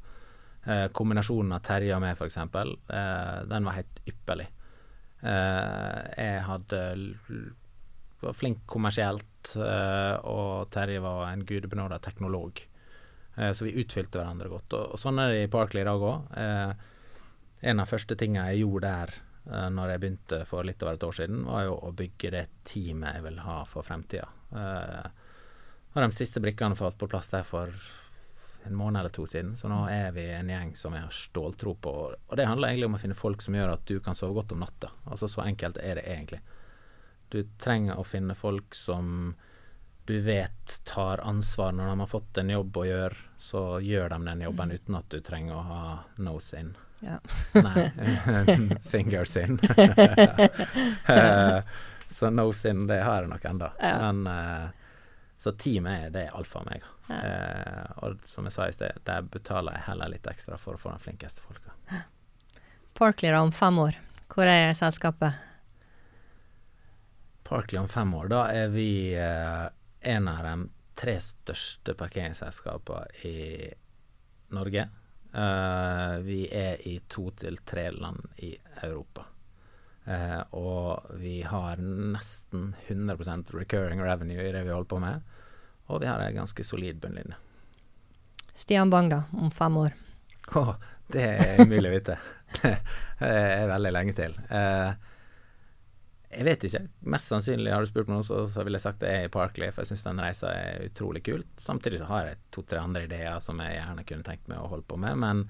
[0.66, 4.48] Uh, kombinasjonen av Terje og meg, f.eks., eh, den var helt ypperlig.
[5.20, 6.78] jeg hadde
[8.20, 9.50] var flink kommersielt,
[10.24, 12.62] og Terje var en gudbenåda teknolog.
[13.36, 14.72] så vi utfylte hverandre godt.
[14.78, 16.32] Og, sånn er det i Parkley i dag òg.
[17.60, 21.18] en av første tingene jeg gjorde der når jeg begynte for litt over et år
[21.20, 24.28] siden, var jo å bygge det teamet jeg vil ha for fremtida.
[25.90, 27.72] Og de siste brikkene falt på plass der for
[28.66, 31.74] en måned eller to siden, så nå er vi en gjeng som jeg har ståltro
[31.74, 31.92] på.
[32.12, 34.52] Og det handler egentlig om å finne folk som gjør at du kan sove godt
[34.52, 34.92] om natta.
[35.06, 36.40] Altså Så enkelt er det egentlig.
[37.30, 39.34] Du trenger å finne folk som
[40.10, 44.18] du vet tar ansvar når de har fått en jobb å gjøre, så gjør de
[44.26, 44.74] den jobben mm.
[44.74, 45.82] uten at du trenger å ha
[46.18, 46.72] nose in.
[47.00, 47.20] Ja.
[47.66, 47.84] Nei,
[48.90, 49.60] fingers in.
[52.10, 53.70] så nose in, det har jeg nok ennå.
[53.78, 54.10] Ja.
[54.10, 54.79] Men uh,
[55.40, 56.83] så teamet er det er alfa og meg.
[57.09, 57.18] Ja.
[57.18, 60.81] Eh, og som jeg sa i sted, der betaler jeg heller litt ekstra for å
[60.83, 61.72] få de flinkeste folka.
[62.98, 63.96] Parkley om fem år,
[64.29, 65.38] hvor er selskapet?
[67.48, 69.64] Parkley om fem år, da er vi eh,
[70.12, 70.55] en av de
[71.00, 73.40] tre største parkeringsselskapene i
[74.53, 74.88] Norge.
[75.31, 78.50] Uh, vi er i to til tre land i
[78.83, 79.24] Europa.
[80.10, 85.22] Uh, og vi har nesten 100% recurring revenue i det vi holder på med.
[85.90, 87.38] Og vi har en ganske solid bunnlinje.
[88.52, 89.94] Stian Bang, da, om fem år?
[90.58, 90.74] Oh,
[91.12, 92.18] det er umulig å vite.
[93.20, 94.34] det er veldig lenge til.
[94.50, 94.90] Eh,
[96.30, 96.82] jeg vet ikke.
[97.14, 99.32] Mest sannsynlig, har du spurt meg nå, så, så ville jeg sagt det er i
[99.32, 101.50] Parkley, for jeg syns den reisa er utrolig kult.
[101.58, 104.86] Samtidig så har jeg to-tre andre ideer som jeg gjerne kunne tenkt meg å holde
[104.90, 105.44] på med, men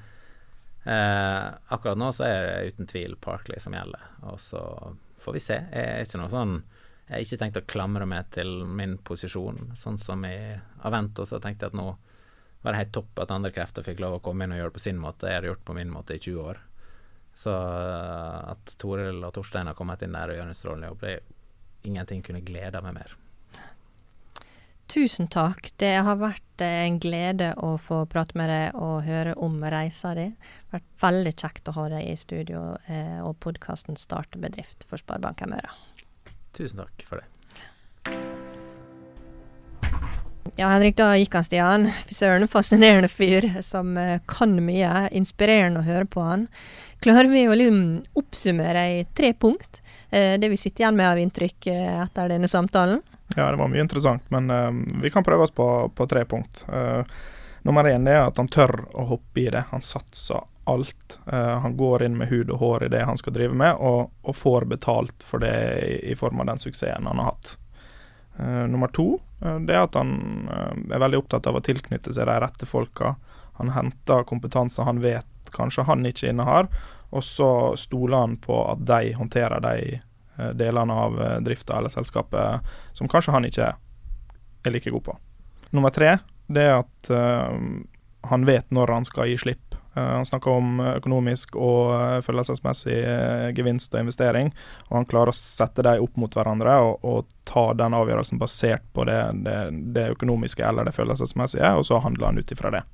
[0.84, 4.04] eh, akkurat nå så er det uten tvil Parkley som gjelder.
[4.30, 4.62] Og så
[5.20, 5.58] får vi se.
[5.72, 6.54] Jeg er ikke noe sånn
[7.10, 10.54] Jeg har ikke tenkt å klamre meg til min posisjon, sånn som i
[10.86, 11.88] Avento, så tenkte jeg at nå
[12.62, 14.76] var det helt topp at andre krefter fikk lov å komme inn og gjøre det
[14.76, 15.30] på sin måte.
[15.30, 16.60] Jeg har gjort på min måte i 20 år.
[17.34, 21.02] Så eh, at Toril og Torstein har kommet inn der og gjør en strålende jobb,
[21.02, 23.16] det er ingenting kunne glede meg mer.
[24.90, 25.70] Tusen takk.
[25.78, 30.16] Det har vært eh, en glede å få prate med deg og høre om reisa
[30.18, 30.26] di.
[30.34, 34.88] Det har vært veldig kjekt å ha deg i studio eh, og podkasten 'Starte bedrift'
[34.90, 35.70] for Sparebanken Møre.
[36.58, 37.28] Tusen takk for det.
[40.58, 41.86] Ja, Henrik, da gikk han, Stian.
[42.08, 43.94] Fy søren, fascinerende fyr som
[44.26, 45.06] kan mye.
[45.14, 46.48] Inspirerende å høre på han
[47.00, 47.84] klarer vi å liksom
[48.18, 52.50] oppsummere i tre punkt eh, det vi sitter igjen med av inntrykk eh, etter denne
[52.50, 53.00] samtalen?
[53.36, 54.70] Ja, det var mye interessant, men uh,
[55.02, 56.64] vi kan prøve oss på, på tre punkt.
[56.68, 57.04] Uh,
[57.62, 59.64] nummer én er at han tør å hoppe i det.
[59.70, 61.18] Han satser alt.
[61.30, 64.10] Uh, han går inn med hud og hår i det han skal drive med, og,
[64.22, 67.56] og får betalt for det i, i, form av den suksessen han har hatt.
[68.70, 69.18] nummer to
[69.66, 70.12] det er at han
[70.92, 73.14] er veldig opptatt av å tilknytte seg de rette folka.
[73.58, 76.68] Han henter kompetanse han vet kanskje han ikke innehar,
[77.10, 80.00] og så stoler han på at de håndterer de
[80.58, 83.72] delene av eh, drifta eller selskapet som kanskje han ikke
[84.66, 85.16] er like god på.
[85.76, 86.18] Nummer tre
[86.50, 87.52] det er at uh,
[88.26, 89.76] han vet når han skal gi slipp.
[89.94, 92.98] Han snakker om økonomisk og følelsesmessig
[93.56, 94.52] gevinst og investering,
[94.88, 98.86] og han klarer å sette dem opp mot hverandre og, og ta den avgjørelsen basert
[98.94, 99.56] på det, det,
[99.94, 102.84] det økonomiske eller det følelsesmessige, og så handler han ut ifra det.